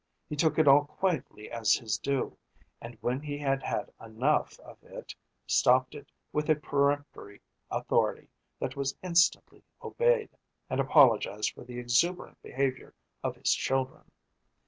[0.27, 2.35] He took it all quietly as his due,
[2.81, 5.13] and when he had had enough of it
[5.45, 7.39] stopped it with a peremptory
[7.69, 8.27] authority
[8.57, 10.29] that was instantly obeyed,
[10.71, 14.09] and apologised for the exuberant behaviour of his children.